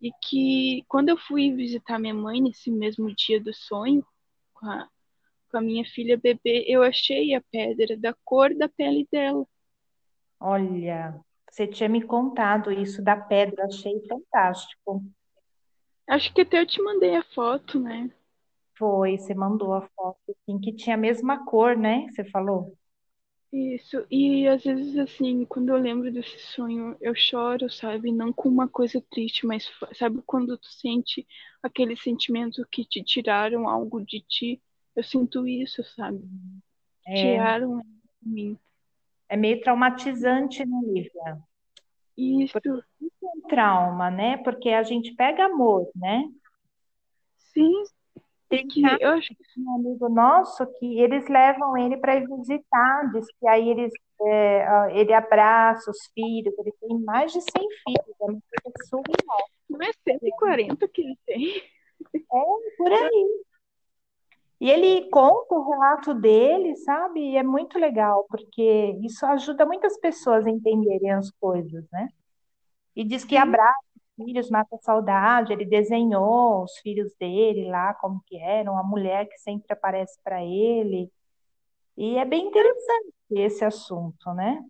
[0.00, 4.04] E que quando eu fui visitar minha mãe nesse mesmo dia do sonho,
[4.54, 4.88] com a,
[5.50, 9.46] com a minha filha bebê, eu achei a pedra da cor da pele dela.
[10.38, 15.04] Olha, você tinha me contado isso da pedra, achei fantástico.
[16.08, 18.10] Acho que até eu te mandei a foto, né?
[18.76, 22.06] Foi, você mandou a foto, assim, que tinha a mesma cor, né?
[22.10, 22.74] Você falou?
[23.52, 28.12] Isso, e às vezes, assim, quando eu lembro desse sonho, eu choro, sabe?
[28.12, 31.26] Não com uma coisa triste, mas sabe quando tu sente
[31.60, 34.62] aquele sentimento que te tiraram algo de ti?
[34.94, 36.22] Eu sinto isso, sabe?
[37.04, 37.14] É.
[37.14, 37.80] Tiraram
[38.22, 38.58] de mim.
[39.28, 41.38] É meio traumatizante, né, Lívia?
[42.16, 42.52] Isso.
[42.52, 44.36] Porque isso é um trauma, né?
[44.38, 46.22] Porque a gente pega amor, né?
[48.50, 53.24] Tem que eu acho que um amigo nosso que eles levam ele para visitar, diz
[53.38, 58.24] que aí eles, é, ele abraça os filhos, ele tem mais de 100 filhos, é
[58.24, 59.48] uma coisa surreal.
[59.70, 61.62] Não é 140 que ele tem?
[62.12, 63.44] É, por aí.
[64.60, 67.20] E ele conta o relato dele, sabe?
[67.20, 72.08] E é muito legal, porque isso ajuda muitas pessoas a entenderem as coisas, né?
[72.96, 73.78] E diz que abraça
[74.24, 79.26] filhos mata a saudade, ele desenhou os filhos dele lá, como que eram, a mulher
[79.28, 81.10] que sempre aparece para ele.
[81.96, 84.64] E é bem interessante esse assunto, né?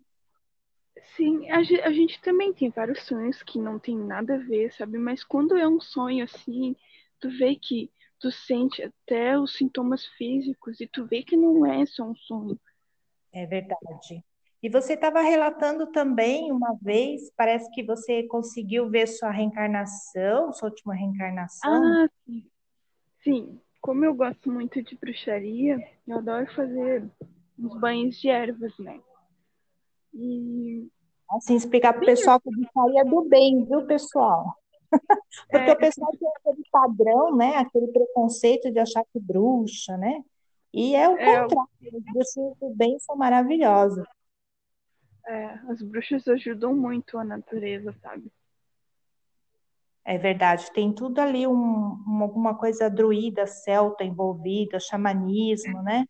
[1.15, 4.97] Sim, a, a gente também tem vários sonhos que não tem nada a ver, sabe?
[4.97, 6.75] Mas quando é um sonho assim,
[7.19, 11.85] tu vê que tu sente até os sintomas físicos e tu vê que não é
[11.85, 12.59] só um sonho.
[13.33, 14.23] É verdade.
[14.63, 20.69] E você estava relatando também uma vez, parece que você conseguiu ver sua reencarnação, sua
[20.69, 21.83] última reencarnação.
[21.83, 22.45] Ah, sim.
[23.23, 27.09] Sim, como eu gosto muito de bruxaria, eu adoro fazer
[27.57, 28.99] uns banhos de ervas, né?
[30.13, 30.87] E.
[31.31, 34.53] Assim, explicar para o pessoal que bruxaria é do bem, viu, pessoal?
[35.49, 35.73] Porque é...
[35.73, 37.55] o pessoal tem aquele padrão, né?
[37.57, 40.23] Aquele preconceito de achar que bruxa, né?
[40.73, 44.05] E é o é, contrário, os bruxos do bem são maravilhosos.
[45.27, 48.31] É, as bruxas ajudam muito a natureza, sabe?
[50.03, 56.05] É verdade, tem tudo ali, um, uma, alguma coisa druida, celta envolvida, xamanismo, né?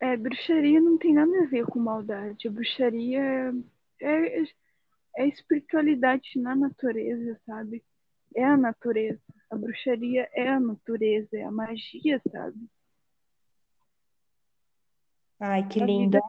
[0.00, 2.48] É, bruxaria não tem nada a ver com maldade.
[2.48, 3.52] Bruxaria
[4.00, 4.42] é, é,
[5.18, 7.84] é espiritualidade na natureza, sabe?
[8.34, 9.20] É a natureza.
[9.50, 12.58] A bruxaria é a natureza, é a magia, sabe?
[15.40, 16.20] Ai, que linda.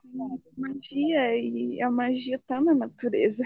[0.55, 3.43] Magia e a magia tá na natureza.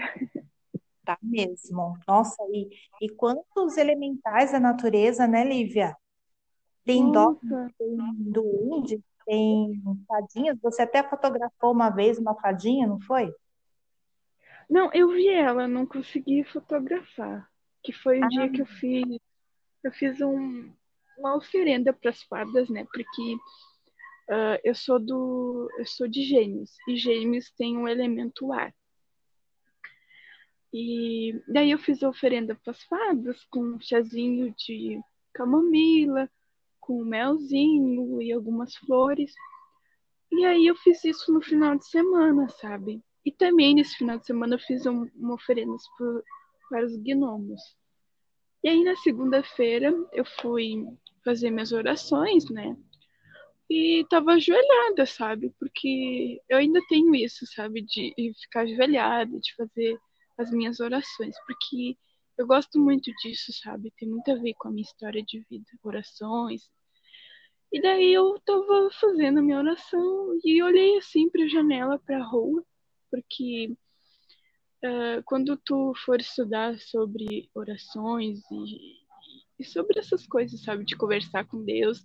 [1.04, 1.98] Tá mesmo.
[2.08, 2.68] Nossa, e,
[3.00, 5.94] e quantos elementais da natureza, né, Lívia?
[6.84, 7.34] Tem dó,
[7.78, 10.58] tem duende, tem fadinhas.
[10.62, 13.30] Você até fotografou uma vez uma fadinha, não foi?
[14.68, 17.48] Não, eu vi ela, não consegui fotografar.
[17.82, 18.28] Que foi o ah.
[18.28, 19.18] dia que eu fiz.
[19.82, 20.72] Eu fiz um,
[21.18, 22.84] uma oferenda para as fadas, né?
[22.84, 23.36] Porque
[24.28, 28.74] Uh, eu sou do eu sou de Gêmeos e Gêmeos tem um elemento ar.
[30.72, 34.98] E daí eu fiz a oferenda para as fadas com um chazinho de
[35.32, 36.28] camomila,
[36.80, 39.32] com melzinho e algumas flores.
[40.32, 43.02] E aí eu fiz isso no final de semana, sabe?
[43.24, 45.76] E também nesse final de semana eu fiz um, uma oferenda
[46.68, 47.60] para os gnomos.
[48.62, 50.86] E aí na segunda-feira eu fui
[51.24, 52.76] fazer minhas orações, né?
[53.70, 55.52] E tava ajoelhada, sabe?
[55.58, 57.82] Porque eu ainda tenho isso, sabe?
[57.82, 58.12] De
[58.42, 59.98] ficar ajoelhada, de fazer
[60.38, 61.96] as minhas orações, porque
[62.36, 63.92] eu gosto muito disso, sabe?
[63.96, 66.62] Tem muito a ver com a minha história de vida, orações.
[67.72, 72.18] E daí eu tava fazendo a minha oração e olhei assim para a janela, para
[72.18, 72.64] a rua,
[73.10, 73.76] porque
[74.84, 78.96] uh, quando tu for estudar sobre orações e,
[79.58, 82.04] e sobre essas coisas, sabe, de conversar com Deus,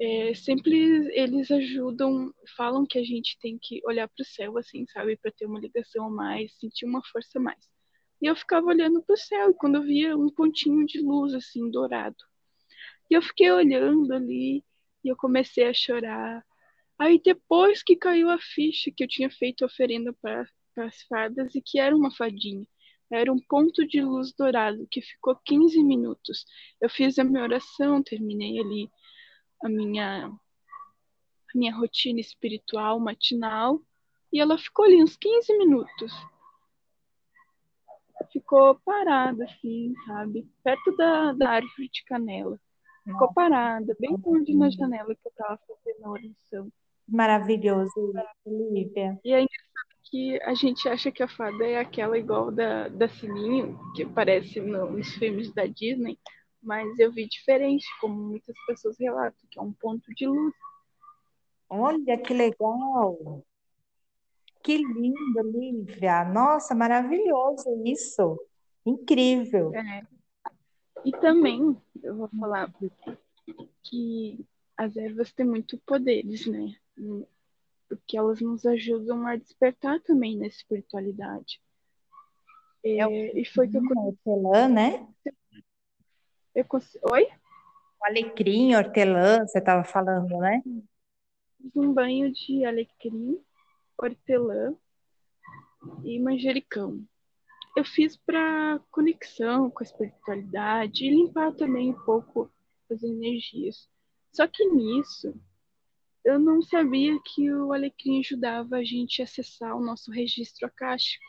[0.00, 0.74] é, sempre
[1.12, 5.30] eles ajudam, falam que a gente tem que olhar para o céu, assim, sabe, para
[5.30, 7.58] ter uma ligação a mais, sentir uma força a mais.
[8.22, 11.34] E eu ficava olhando para o céu e quando eu via um pontinho de luz,
[11.34, 12.16] assim, dourado.
[13.10, 14.64] E eu fiquei olhando ali
[15.04, 16.44] e eu comecei a chorar.
[16.98, 20.46] Aí depois que caiu a ficha que eu tinha feito oferenda para
[20.78, 22.66] as fadas e que era uma fadinha.
[23.10, 26.44] Era um ponto de luz dourado que ficou 15 minutos.
[26.80, 28.88] Eu fiz a minha oração, terminei ali
[29.62, 33.80] a minha, a minha rotina espiritual matinal
[34.32, 36.12] e ela ficou ali uns 15 minutos.
[38.32, 40.46] Ficou parada, assim, sabe?
[40.62, 42.60] Perto da, da árvore de canela.
[43.02, 43.34] Ficou Nossa.
[43.34, 46.72] parada, bem longe na janela que eu estava fazendo a oração.
[47.08, 48.12] Maravilhoso,
[48.46, 49.18] Lívia.
[49.24, 49.44] E é
[50.04, 54.60] que a gente acha que a fada é aquela igual da, da Sininho, que aparece
[54.60, 56.18] no, nos filmes da Disney,
[56.62, 60.54] mas eu vi diferente, como muitas pessoas relatam, que é um ponto de luz.
[61.68, 63.44] Olha que legal!
[64.62, 66.24] Que lindo, Lívia!
[66.24, 68.38] Nossa, maravilhoso isso!
[68.84, 69.72] Incrível!
[69.74, 70.02] É.
[71.04, 72.72] E também, eu vou falar
[73.82, 74.44] que
[74.76, 76.74] as ervas têm muito poderes, né?
[77.88, 81.60] Porque elas nos ajudam a despertar também na espiritualidade.
[82.84, 85.06] É, é e foi que eu hortelã, né?
[86.54, 86.98] Eu cons...
[87.12, 87.28] Oi?
[88.00, 90.62] O alecrim, hortelã, você estava falando, né?
[91.76, 93.40] Um banho de alecrim,
[93.96, 94.74] hortelã
[96.02, 97.04] e manjericão.
[97.76, 102.50] Eu fiz para conexão com a espiritualidade e limpar também um pouco
[102.90, 103.88] as energias.
[104.32, 105.32] Só que nisso,
[106.24, 111.24] eu não sabia que o alecrim ajudava a gente a acessar o nosso registro acástico.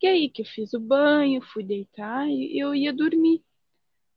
[0.00, 3.44] Que é aí que eu fiz o banho, fui deitar e eu ia dormir.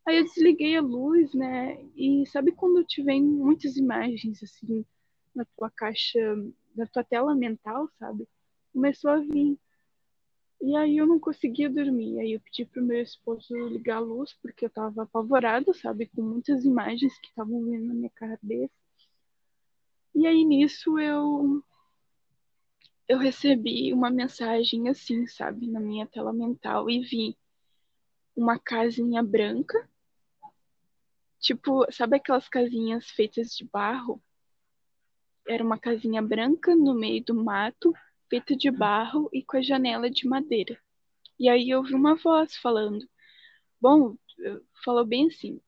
[0.05, 1.83] Aí eu desliguei a luz, né?
[1.95, 4.85] E sabe quando te vem muitas imagens assim
[5.33, 6.19] na tua caixa,
[6.75, 8.27] na tua tela mental, sabe?
[8.71, 9.57] Começou a vir.
[10.61, 12.19] E aí eu não conseguia dormir.
[12.19, 16.07] Aí eu pedi pro meu esposo ligar a luz, porque eu tava apavorada, sabe?
[16.07, 18.73] Com muitas imagens que estavam vindo na minha cabeça.
[20.13, 21.63] E aí nisso eu
[23.07, 27.37] eu recebi uma mensagem assim, sabe, na minha tela mental e vi
[28.35, 29.87] uma casinha branca
[31.39, 34.21] Tipo, sabe aquelas casinhas feitas de barro?
[35.47, 37.93] Era uma casinha branca no meio do mato,
[38.29, 40.79] feita de barro e com a janela de madeira.
[41.39, 43.07] E aí eu ouvi uma voz falando:
[43.79, 44.17] Bom,
[44.83, 45.61] falou bem assim.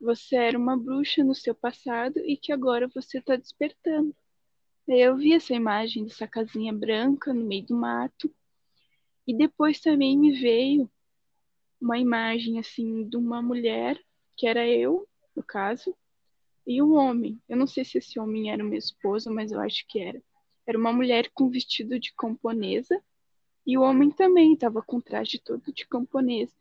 [0.00, 4.14] Você era uma bruxa no seu passado e que agora você está despertando.
[4.88, 8.34] Eu vi essa imagem dessa casinha branca no meio do mato.
[9.26, 10.90] E depois também me veio
[11.80, 14.00] uma imagem assim de uma mulher,
[14.36, 15.94] que era eu, no caso,
[16.66, 17.40] e um homem.
[17.48, 20.22] Eu não sei se esse homem era meu esposo, mas eu acho que era.
[20.66, 23.02] Era uma mulher com vestido de camponesa
[23.66, 26.52] e o homem também estava com traje todo de camponesa.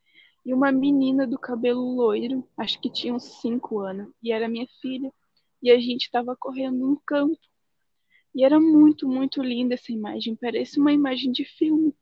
[0.45, 4.67] E uma menina do cabelo loiro, acho que tinha uns cinco anos, e era minha
[4.81, 5.13] filha.
[5.61, 7.37] E a gente estava correndo num campo.
[8.33, 11.93] E era muito, muito linda essa imagem, parece uma imagem de filme.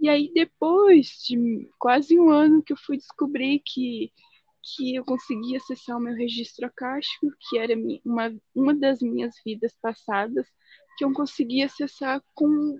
[0.00, 4.12] E aí, depois de quase um ano que eu fui descobrir que
[4.74, 9.76] que eu consegui acessar o meu registro acástico, que era uma, uma das minhas vidas
[9.80, 10.46] passadas,
[10.98, 12.78] que eu consegui acessar com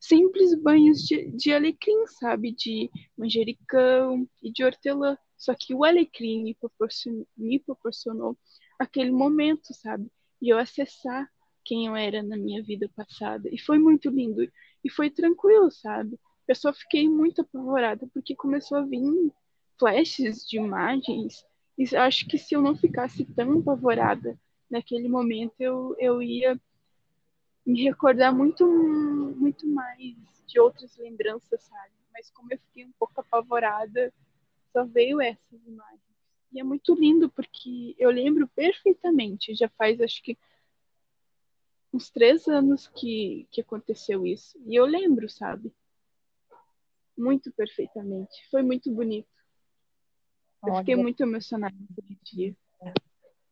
[0.00, 2.52] simples banhos de, de alecrim, sabe?
[2.52, 5.18] De manjericão e de hortelã.
[5.36, 8.36] Só que o alecrim me proporcionou, me proporcionou
[8.78, 10.10] aquele momento, sabe?
[10.40, 11.28] E eu acessar
[11.64, 13.48] quem eu era na minha vida passada.
[13.52, 14.42] E foi muito lindo.
[14.82, 16.18] E foi tranquilo, sabe?
[16.46, 19.02] Eu só fiquei muito apavorada porque começou a vir
[19.78, 21.44] flashes de imagens,
[21.76, 24.38] e acho que se eu não ficasse tão apavorada
[24.70, 26.60] naquele momento, eu, eu ia
[27.64, 30.16] me recordar muito, muito mais
[30.46, 31.92] de outras lembranças, sabe?
[32.12, 34.12] Mas como eu fiquei um pouco apavorada,
[34.72, 36.00] só veio essas imagens.
[36.50, 40.36] E é muito lindo porque eu lembro perfeitamente, já faz acho que
[41.92, 44.58] uns três anos que, que aconteceu isso.
[44.66, 45.72] E eu lembro, sabe?
[47.16, 48.48] Muito perfeitamente.
[48.50, 49.28] Foi muito bonito.
[50.66, 52.56] Eu fiquei muito emocionada naquele dia.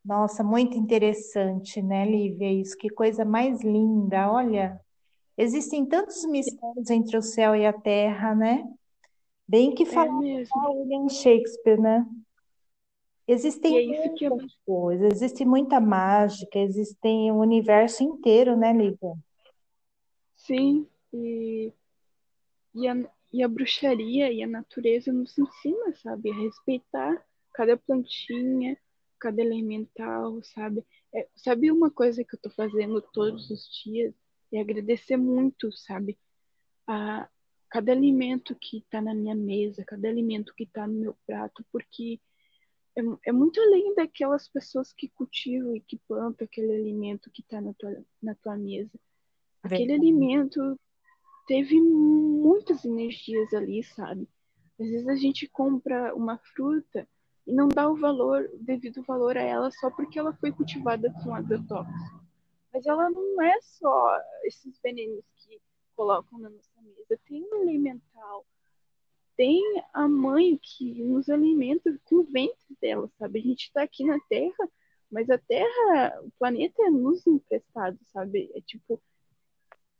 [0.03, 2.51] Nossa, muito interessante, né, Lívia?
[2.51, 4.31] Isso, que coisa mais linda.
[4.31, 4.79] Olha,
[5.37, 8.63] Existem tantos mistérios entre o céu e a terra, né?
[9.47, 10.61] Bem que É falava mesmo.
[10.69, 12.05] William Shakespeare, né?
[13.27, 18.73] Existem é isso que é muitas coisas, existe muita mágica, existem o universo inteiro, né,
[18.73, 19.13] Lívia?
[20.35, 21.73] sim, e,
[22.75, 22.93] e, a,
[23.37, 27.23] e a bruxaria e a natureza nos ensina, sabe, a respeitar
[27.53, 28.75] cada plantinha,
[29.19, 30.83] cada elemental, sabe?
[31.13, 34.15] É, sabe uma coisa que eu tô fazendo todos os dias?
[34.51, 36.17] É agradecer muito, sabe?
[36.87, 37.29] A
[37.69, 42.19] cada alimento que tá na minha mesa, cada alimento que tá no meu prato, porque
[42.97, 47.61] é, é muito além daquelas pessoas que cultivam e que plantam aquele alimento que está
[47.61, 48.99] na tua, na tua mesa.
[49.61, 50.07] Aquele Verdade.
[50.07, 50.79] alimento
[51.47, 54.27] teve muitas energias ali, sabe?
[54.79, 57.07] Às vezes a gente compra uma fruta
[57.47, 61.11] e não dá o valor, o devido valor a ela só porque ela foi cultivada
[61.23, 62.27] com agrotóxico.
[62.73, 65.59] Mas ela não é só esses venenos que
[65.95, 67.19] colocam na nossa mesa.
[67.25, 68.45] Tem um elemental,
[69.37, 73.39] tem a mãe que nos alimenta com o ventre dela, sabe?
[73.39, 74.69] A gente está aqui na Terra,
[75.09, 78.51] mas a Terra, o planeta é nos emprestado, sabe?
[78.53, 79.01] É tipo,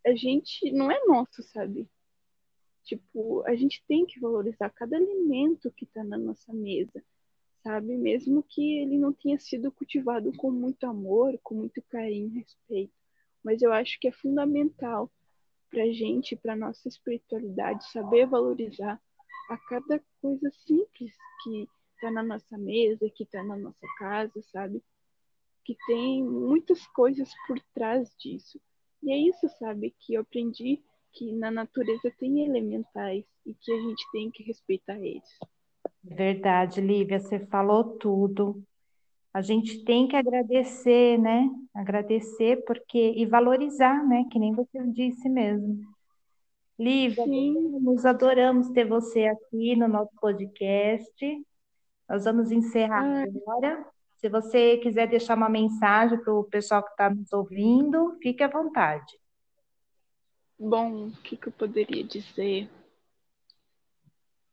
[0.08, 1.86] a gente não é nosso, sabe?
[2.86, 7.04] Tipo, a gente tem que valorizar cada alimento que está na nossa mesa,
[7.62, 7.98] sabe?
[7.98, 12.94] Mesmo que ele não tenha sido cultivado com muito amor, com muito carinho, respeito.
[13.44, 15.12] Mas eu acho que é fundamental
[15.70, 19.02] para gente, para nossa espiritualidade, saber valorizar
[19.50, 24.82] a cada coisa simples que está na nossa mesa, que está na nossa casa, sabe?
[25.66, 28.62] Que tem muitas coisas por trás disso.
[29.08, 30.84] E é isso, sabe, que eu aprendi
[31.14, 35.40] que na natureza tem elementais e que a gente tem que respeitar eles.
[36.04, 38.62] Verdade, Lívia, você falou tudo.
[39.34, 41.50] A gente tem que agradecer, né?
[41.74, 44.26] Agradecer porque e valorizar, né?
[44.30, 45.80] Que nem você disse mesmo.
[46.78, 51.46] Lívia, Sim, adoramos, adoramos ter você aqui no nosso podcast.
[52.10, 53.86] Nós vamos encerrar ah, agora.
[54.18, 58.48] Se você quiser deixar uma mensagem para o pessoal que está nos ouvindo, fique à
[58.48, 59.18] vontade.
[60.60, 62.68] bom, o que, que eu poderia dizer?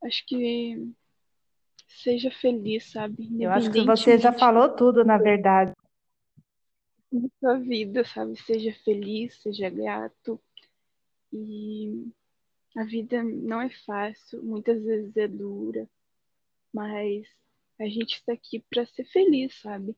[0.02, 0.92] Acho que
[1.88, 3.26] seja feliz, sabe?
[3.42, 5.72] Eu acho que você já falou tudo, na verdade.
[7.10, 8.36] da sua vida, sabe?
[8.42, 10.38] Seja feliz, seja grato.
[11.32, 12.06] E
[12.76, 15.88] a vida não é fácil, muitas vezes é dura,
[16.72, 17.26] mas
[17.79, 19.97] a gente está aqui para ser feliz, sabe?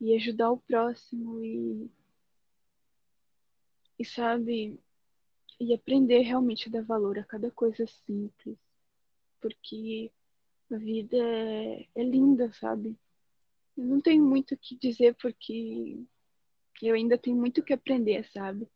[0.00, 1.90] E ajudar o próximo e,
[3.98, 4.78] e sabe,
[5.60, 8.58] e aprender realmente a dar valor a cada coisa simples,
[9.40, 10.10] porque
[10.70, 12.96] a vida é, é linda, sabe?
[13.76, 16.02] Eu não tenho muito o que dizer porque
[16.82, 18.68] eu ainda tenho muito o que aprender, sabe?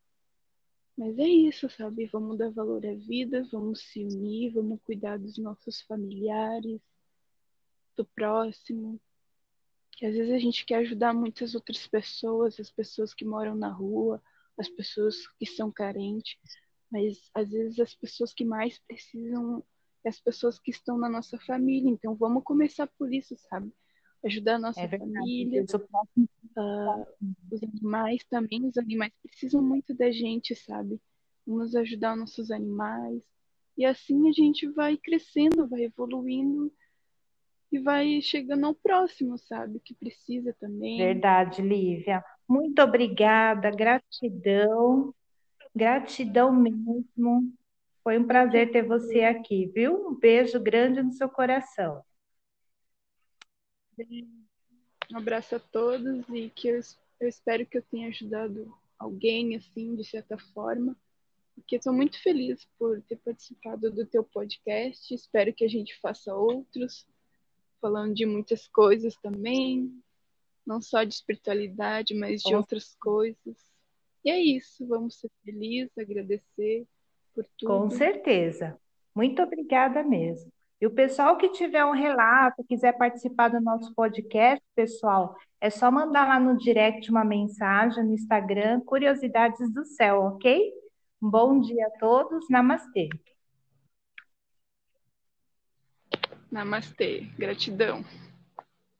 [0.96, 2.06] Mas é isso, sabe?
[2.06, 6.80] Vamos dar valor à vida, vamos se unir, vamos cuidar dos nossos familiares,
[8.00, 9.00] do próximo.
[9.92, 13.70] Que às vezes a gente quer ajudar muitas outras pessoas, as pessoas que moram na
[13.70, 14.22] rua,
[14.58, 16.38] as pessoas que são carentes,
[16.90, 19.62] mas às vezes as pessoas que mais precisam
[20.02, 21.90] é as pessoas que estão na nossa família.
[21.90, 23.70] Então vamos começar por isso, sabe?
[24.24, 25.64] Ajudar a nossa É família,
[26.56, 27.06] uh,
[27.50, 31.00] os animais também, os animais precisam muito da gente, sabe?
[31.46, 33.22] Vamos ajudar nossos animais.
[33.76, 36.72] E assim a gente vai crescendo, vai evoluindo
[37.72, 39.80] e vai chegando ao próximo, sabe?
[39.80, 40.98] Que precisa também.
[40.98, 42.24] Verdade, Lívia.
[42.48, 45.14] Muito obrigada, gratidão,
[45.74, 47.52] gratidão mesmo.
[48.02, 50.08] Foi um prazer ter você aqui, viu?
[50.08, 52.02] Um beijo grande no seu coração.
[55.12, 56.80] Um abraço a todos e que eu,
[57.20, 60.96] eu espero que eu tenha ajudado alguém, assim, de certa forma.
[61.54, 65.12] Porque estou muito feliz por ter participado do teu podcast.
[65.14, 67.06] Espero que a gente faça outros,
[67.80, 69.90] falando de muitas coisas também,
[70.66, 73.56] não só de espiritualidade, mas de outras coisas.
[74.24, 76.86] E é isso, vamos ser felizes, agradecer
[77.34, 77.68] por tudo.
[77.68, 78.78] Com certeza.
[79.14, 80.52] Muito obrigada mesmo.
[80.80, 85.90] E o pessoal que tiver um relato, quiser participar do nosso podcast, pessoal, é só
[85.90, 90.72] mandar lá no direct uma mensagem no Instagram, Curiosidades do Céu, ok?
[91.22, 92.48] Um bom dia a todos.
[92.48, 93.10] Namastê.
[96.50, 97.26] Namastê.
[97.38, 98.04] Gratidão.